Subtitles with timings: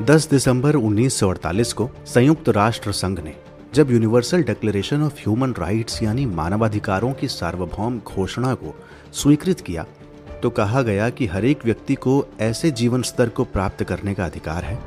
[0.00, 3.34] 10 दिसंबर 1948 को संयुक्त राष्ट्र संघ ने,
[3.74, 8.74] जब Universal Declaration of Human Rights यानी मानवाधिकारों की सार्वभौम घोषणा को
[9.12, 9.84] स्वीकृत किया
[10.42, 14.24] तो कहा गया कि हर एक व्यक्ति को ऐसे जीवन स्तर को प्राप्त करने का
[14.24, 14.78] अधिकार है,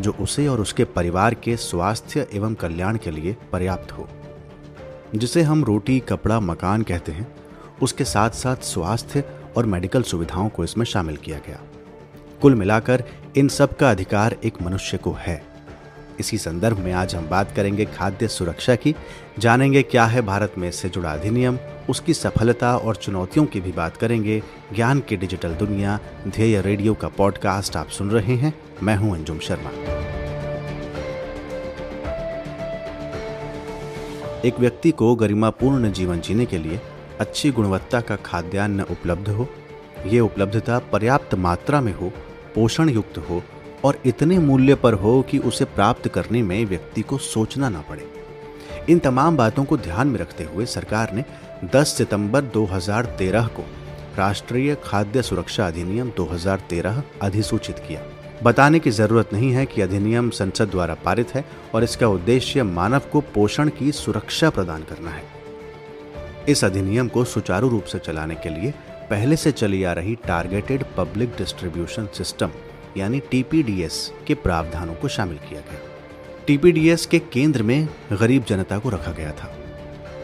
[0.00, 4.08] जो उसे और उसके परिवार के स्वास्थ्य एवं कल्याण के लिए पर्याप्त हो।
[5.14, 7.26] जिसे हम रोटी, कपड़ा, मकान कहते हैं,
[7.82, 9.24] उसके साथ साथ स्वास्थ्य
[9.56, 11.60] और मेडिकल सुविधाओं को इसमें शामिल किया गया।
[12.42, 13.04] कुल मिलाकर
[13.38, 15.42] इन सब का अधिकार एक मनुष्य को है।
[16.20, 18.94] इसी संदर्भ में आज हम बात करेंगे खाद्य सुरक्षा की,
[19.38, 21.58] जानेंगे क्या है भारत में इससे जुड़ा अधिनियम,
[21.90, 24.42] उसकी सफलता और चुनौतियों की भी बात करेंगे।
[24.74, 25.98] ज्ञान की डिजिटल दुनिया,
[26.28, 29.70] ध्येय रेडियो का पॉडकास्ट आप सुन रहे हैं। मैं हूँ अंजुम शर्मा।
[34.44, 36.80] एक व्यक्ति को गरिमापूर्ण जीवन जीने के लिए
[37.20, 39.48] अच्छी गुणवत्ता का खाद्यान्न उपलब्ध हो,
[40.06, 42.12] ये उपलब्धता पर्याप्त मात्रा में हो
[42.54, 43.42] पोषण युक्त हो
[43.84, 48.08] और इतने मूल्य पर हो कि उसे प्राप्त करने में व्यक्ति को सोचना ना पड़े।
[48.88, 51.24] इन तमाम बातों को ध्यान में रखते हुए सरकार ने
[51.64, 53.64] 10 सितंबर 2013 को
[54.18, 58.02] राष्ट्रीय खाद्य सुरक्षा अधिनियम 2013 अधिसूचित किया।
[58.42, 63.02] बताने की ज़रूरत नहीं है कि अधिनियम संसद द्वारा पारित है और इसका उद्देश्य मानव
[63.12, 65.22] को पोषण की सुरक्षा प्रदान करना है।
[66.48, 68.74] इस अधिनियम को सुचारू रूप से चलाने के लिए
[69.10, 72.50] पहले से चली आ रही टारगेटेड पब्लिक डिस्ट्रीब्यूशन सिस्टम
[72.96, 75.80] यानी टीपीडीएस के प्रावधानों को शामिल किया गया।
[76.46, 79.54] टीपीडीएस के केंद्र में गरीब जनता को रखा गया था।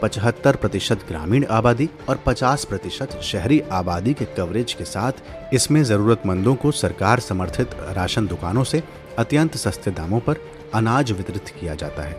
[0.02, 5.12] पचहत्तर प्रतिशत ग्रामीण आबादी और 50 प्रतिशत शहरी आबादी के कवरेज के साथ
[5.54, 8.82] इसमें जरूरतमंदों को सरकार समर्थित राशन दुकानों से
[9.18, 10.36] अत्यंत सस्ते दामों पर
[10.74, 12.16] अनाज वितरित किया जाता है।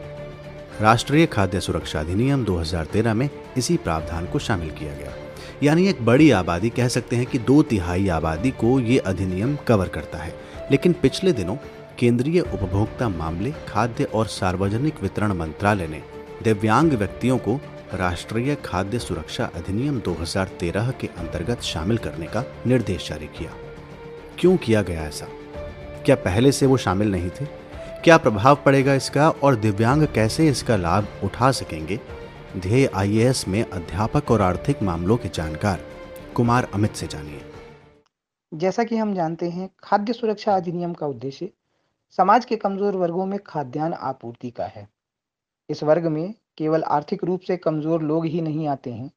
[0.82, 5.25] राष्ट्रीय खाद्य सुरक्षा अधिनियम 2013 में इसी प्रावधान को शामिल किया गया।
[5.64, 9.88] यानी एक बड़ी आबादी कह सकते हैं कि दो तिहाई आबादी को ये अधिनियम कवर
[9.88, 10.36] करता है।
[10.72, 11.58] लेकिन पिछले दिनों
[12.00, 16.04] केंद्रीय उपभोक्ता मामले, खाद्य और सार्वजनिक वितरण मंत्रालय ने
[16.44, 17.62] दिव्यांग व्यक्तियों को
[17.94, 23.52] राष्ट्रीय खाद्य सुरक्षा अधिनियम 2013 के अंतर्गत शामिल करने का निर्देश जारी किया।
[24.40, 25.28] क्यों किया गया ऐसा?
[26.06, 27.46] क्या पहले से वो शामिल नहीं थे?
[28.04, 32.00] क्या प्रभाव पड़ेगा इसका और दिव्यांग कैसे इसका लाभ उठा सकेंगे?
[32.56, 35.80] ध्येय आईएएस में अध्यापक और आर्थिक मामलों के जानकार,
[36.36, 37.42] कुमार अमित से जानिए।
[38.54, 41.50] जैसा कि हम जानते हैं, खाद्य सुरक्षा अधिनियम का उद्देश्य
[42.10, 44.88] समाज के कमज़ोर वर्गों में खाद्यान्न आपूर्ति का है।
[45.70, 49.12] इस वर्ग में केवल आर्थिक रूप से कमज़ोर लोग ही नहीं आते हैं,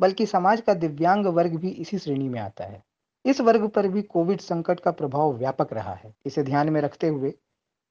[0.00, 2.82] बल्कि समाज का दिव्यांग वर्ग भी इसी श्रेणी में आता है।
[3.24, 7.08] इस वर्ग पर भी कोविड संकट का प्रभाव व्यापक रहा है। इसे ध्यान में रखते
[7.08, 7.34] हुए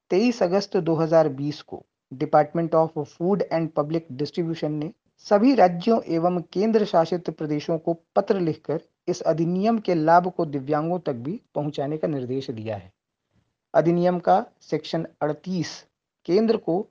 [0.10, 4.92] 23 अगस्त 2020 को Department of Food and Public Distribution ने
[5.26, 11.00] सभी राज्यों एवं केंद्र शासित प्रदेशों को पत्र लिखकर इस अधिनियम के लाभ को दिव्यांगों
[11.00, 12.92] तक भी पहुँचाने का निर्देश दिया है।
[13.74, 15.86] अधिनियम का सेक्शन 38
[16.26, 16.86] केंद्र को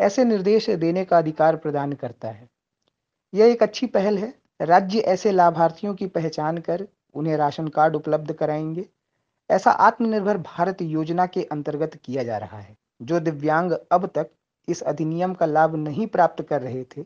[0.00, 2.48] ऐसे निर्देश देने का अधिकार प्रदान करता है।
[3.34, 8.32] यह एक अच्छी पहल है। राज्य ऐसे लाभार्थियों की पहचान कर उन्हें राशन कार्ड उपलब्ध
[8.32, 8.84] कराएँगे।
[9.50, 14.30] ऐसा आत्मनिर्भर भारत योजना के अंतर्गत किया जा रहा है, जो दिव्यांग अब तक
[14.68, 17.04] इस अधिनियम का लाभ नहीं प्राप्त कर रहे थे।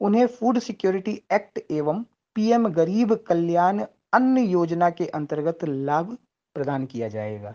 [0.00, 2.02] उन्हें फ़ूड सिक्योरिटी एक्ट एवं
[2.36, 6.16] पीएम गरीब कल्याण अन्न योजना के अंतर्गत लाभ
[6.56, 7.50] प्रदान किया जाएगा।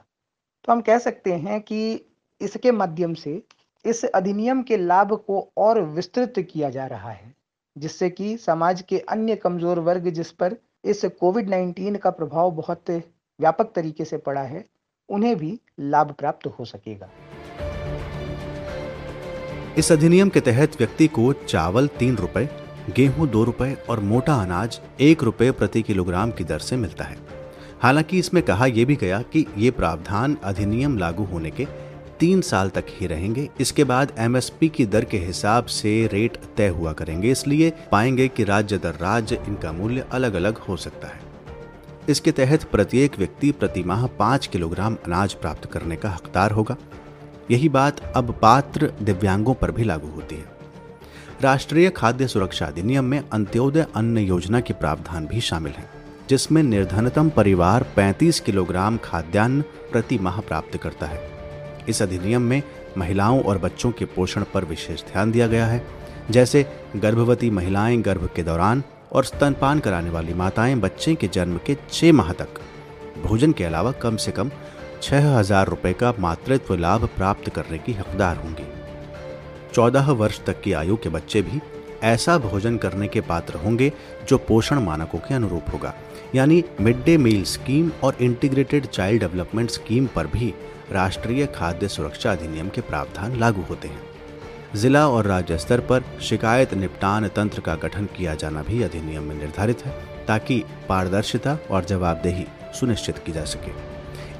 [0.65, 1.79] तो हम कह सकते हैं कि
[2.41, 3.41] इसके माध्यम से
[3.85, 7.33] इस अधिनियम के लाभ को और विस्तृत किया जा रहा है,
[7.75, 10.55] जिससे कि समाज के अन्य कमज़ोर वर्ग जिस पर
[10.85, 14.65] इस कोविड 19 का प्रभाव बहुत व्यापक तरीके से पड़ा है,
[15.09, 17.09] उन्हें भी लाभ प्राप्त हो सकेगा।
[19.77, 22.47] इस अधिनियम के तहत व्यक्ति को चावल तीन रुपए,
[22.95, 27.17] गेहूँ दो रुपए और मोटा अनाज एक रुपए प्रति किलोग्राम की दर से मिलता है।
[27.81, 31.65] हालाँकि इसमें कहा यह भी गया कि ये प्रावधान अधिनियम लागू होने के
[32.19, 36.67] तीन साल तक ही रहेंगे। इसके बाद एमएसपी की दर के हिसाब से रेट तय
[36.69, 41.21] हुआ करेंगे, इसलिए पाएँगे कि राज्य दर राज्य इनका मूल्य अलग अलग हो सकता है।
[42.09, 46.77] इसके तहत प्रत्येक व्यक्ति प्रति माह पाँच किलोग्राम अनाज प्राप्त करने का हकदार होगा।
[47.51, 50.51] यही बात अब पात्र दिव्यांगों पर भी लागू होती है।
[51.41, 55.89] राष्ट्रीय खाद्य सुरक्षा अधिनियम में अंत्योदय अन्न योजना के प्रावधान भी शामिल हैं,
[56.29, 59.61] जिसमें निर्धनतम परिवार 35 किलोग्राम खाद्यान्न
[59.91, 61.21] प्रति माह प्राप्त करता है।
[61.89, 62.61] इस अधिनियम में
[62.97, 65.85] महिलाओं और बच्चों के पोषण पर विशेष ध्यान दिया गया है,
[66.31, 66.65] जैसे
[66.95, 72.13] गर्भवती महिलाएँ गर्भ के दौरान और स्तनपान कराने वाली माताएँ बच्चे के जन्म के छह
[72.13, 72.59] माह तक,
[73.23, 74.51] भोजन के अलावा कम से कम
[75.03, 78.65] छह हज़ार रुपए का मातृत्व लाभ प्राप्त करने की हकदार होंगी।
[79.73, 81.59] चौदह वर्ष तक की आयु के बच्चे भी
[82.03, 83.91] ऐसा भोजन करने के पात्र होंगे
[84.29, 85.93] जो पोषण मानकों के अनुरूप होगा।
[86.35, 90.53] यानी मिड डे मील स्कीम और इंटीग्रेटेड चाइल्ड डेवलपमेंट स्कीम पर भी
[90.91, 94.01] राष्ट्रीय खाद्य सुरक्षा अधिनियम के प्रावधान लागू होते हैं।
[94.75, 99.35] जिला और राज्य स्तर पर शिकायत निपटान तंत्र का गठन किया जाना भी अधिनियम में
[99.35, 99.91] निर्धारित है,
[100.27, 102.45] ताकि पारदर्शिता और जवाबदेही
[102.79, 103.91] सुनिश्चित की जा सके।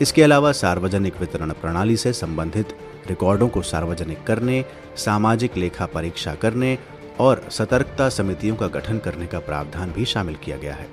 [0.01, 6.77] इसके अलावा सार्वजनिक वितरण प्रणाली से संबंधित रिकॉर्डों को सार्वजनिक करने, सामाजिक लेखा परीक्षा करने
[7.19, 10.87] और सतर्कता समितियों का गठन करने का प्रावधान भी शामिल किया गया है।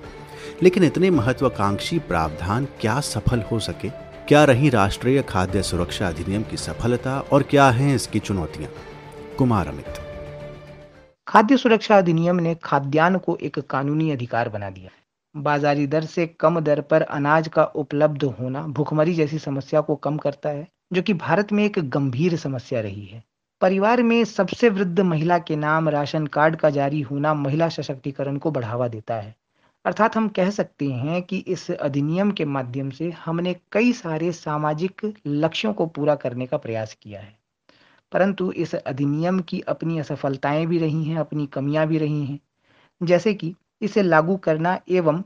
[0.63, 3.89] लेकिन इतने महत्वाकांक्षी प्रावधान क्या सफल हो सके?
[4.29, 8.71] क्या रही राष्ट्रीय खाद्य सुरक्षा अधिनियम की सफलता और क्या हैं इसकी चुनौतियाँ?
[9.39, 9.95] कुमार अमित।
[11.29, 14.91] खाद्य सुरक्षा अधिनियम ने खाद्यान्न को एक कानूनी अधिकार बना दिया।
[15.37, 20.17] बाजारी दर से कम दर पर अनाज का उपलब्ध होना भुखमरी जैसी समस्या को कम
[20.17, 23.25] करता है, जो कि भारत में एक गंभीर समस्या रही है।
[23.61, 28.51] परिवार में सबसे वृद्ध महिला के नाम राशन कार्ड का जारी होना महिला सशक्तिकरण को
[28.51, 29.35] बढ़ावा देता है।
[29.85, 35.15] अर्थात हम कह सकते हैं कि इस अधिनियम के माध्यम से हमने कई सारे सामाजिक
[35.27, 37.39] लक्ष्यों को पूरा करने का प्रयास किया है।
[38.13, 42.41] परंतु इस अधिनियम की अपनी असफलताएँ भी रही हैं, अपनी कमियाँ भी रही हैं।
[43.03, 45.23] जैसे कि इसे लागू करना एवं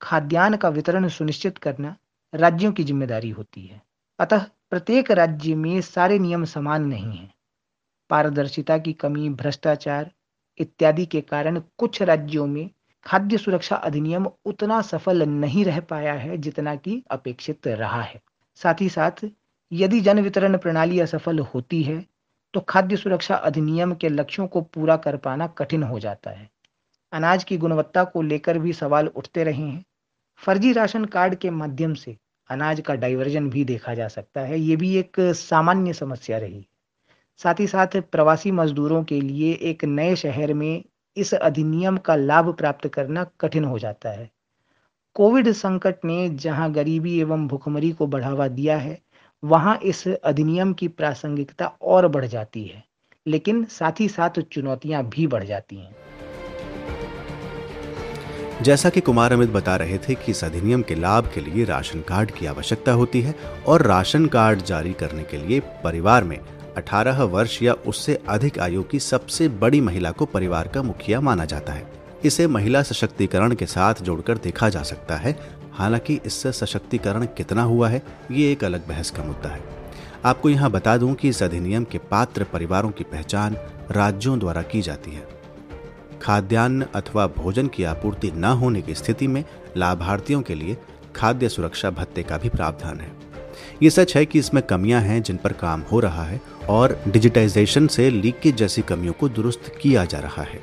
[0.00, 1.96] खाद्यान्न का वितरण सुनिश्चित करना
[2.32, 3.80] राज्यों की ज़िम्मेदारी होती है।
[4.18, 7.32] अतः प्रत्येक राज्य में सारे नियम समान नहीं हैं।
[8.10, 10.10] पारदर्शिता की कमी, भ्रष्टाचार
[10.60, 12.68] इत्यादि के कारण कुछ राज्यों में
[13.06, 18.20] खाद्य सुरक्षा अधिनियम उतना सफल नहीं रह पाया है जितना कि अपेक्षित रहा है।
[18.60, 19.24] साथ ही साथ,
[19.72, 22.04] यदि जन वितरण प्रणाली असफल होती है
[22.54, 26.48] तो खाद्य सुरक्षा अधिनियम के लक्ष्यों को पूरा कर पाना कठिन हो जाता है।
[27.12, 29.84] अनाज की गुणवत्ता को लेकर भी सवाल उठते रहे हैं।
[30.40, 32.16] फर्जी राशन कार्ड के माध्यम से
[32.50, 36.66] अनाज का डाइवर्जन भी देखा जा सकता है, ये भी एक सामान्य समस्या रही।
[37.40, 40.84] साथ ही साथ प्रवासी मजदूरों के लिए एक नए शहर में
[41.16, 44.30] इस अधिनियम का लाभ प्राप्त करना कठिन हो जाता है।
[45.16, 48.98] कोविड संकट ने जहाँ गरीबी एवं भुखमरी को बढ़ावा दिया है,
[49.42, 52.82] वहाँ इस अधिनियम की प्रासंगिकता और बढ़ जाती है,
[53.26, 56.07] लेकिन साथ ही साथ चुनौतियाँ भी बढ़ जाती हैं।
[58.62, 62.00] जैसा कि कुमार अमित बता रहे थे कि इस अधिनियम के लाभ के लिए राशन
[62.00, 63.34] कार्ड की आवश्यकता होती है
[63.66, 66.38] और राशन कार्ड जारी करने के लिए परिवार में
[66.78, 71.44] 18 वर्ष या उससे अधिक आयु की सबसे बड़ी महिला को परिवार का मुखिया माना
[71.44, 71.92] जाता है।
[72.24, 75.38] इसे महिला सशक्तिकरण के साथ जोड़कर देखा जा सकता है।
[75.72, 79.62] हालाँकि इससे सशक्तिकरण कितना हुआ है, ये एक अलग बहस का मुद्दा है।
[80.24, 83.56] आपको यहाँ बता दूँ कि इस अधिनियम के पात्र परिवारों की पहचान
[83.90, 85.37] राज्यों द्वारा की जाती है।
[86.28, 89.44] खाद्यान्न अथवा भोजन की आपूर्ति न होने की स्थिति में
[89.76, 90.76] लाभार्थियों के लिए
[91.16, 93.10] खाद्य सुरक्षा भत्ते का भी प्रावधान है।
[93.82, 97.86] ये सच है कि इसमें कमियाँ हैं जिन पर काम हो रहा है और डिजिटाइजेशन
[97.86, 100.60] से लीकेज जैसी कमियों को दुरुस्त किया जा रहा है।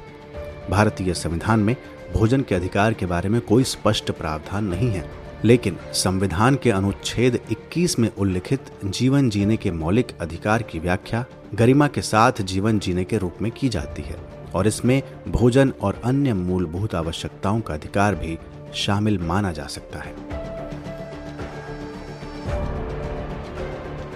[0.69, 1.75] भारतीय संविधान में
[2.13, 5.05] भोजन के अधिकार के बारे में कोई स्पष्ट प्रावधान नहीं है,
[5.45, 11.25] लेकिन संविधान के अनुच्छेद 21 में उल्लिखित जीवन जीने के मौलिक अधिकार की व्याख्या
[11.55, 16.01] गरिमा के साथ जीवन जीने के रूप में की जाती है। और इसमें भोजन और
[16.03, 18.37] अन्य मूलभूत आवश्यकताओं का अधिकार भी
[18.75, 20.13] शामिल माना जा सकता है।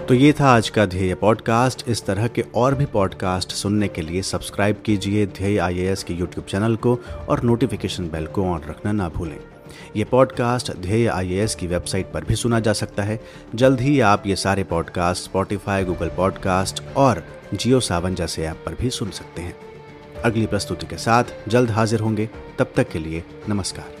[0.06, 4.02] तो ये था आज का ध्येय पॉडकास्ट। इस तरह के और भी पॉडकास्ट सुनने के
[4.02, 6.98] लिए सब्सक्राइब कीजिए ध्येय आई के यूट्यूब चैनल को
[7.28, 9.38] और नोटिफिकेशन बेल को ऑन रखना ना भूलें।
[9.96, 13.20] ये पॉडकास्ट ध्येय आई की वेबसाइट पर भी सुना जा सकता है।
[13.54, 18.74] जल्द ही आप ये सारे पॉडकास्ट स्पॉटिफाई गूगल पॉडकास्ट और जियो सावन जैसे ऐप पर
[18.74, 19.69] भी सुन सकते हैं।
[20.24, 23.99] अगली प्रस्तुति के साथ जल्द हाजिर होंगे। तब तक के लिए नमस्कार।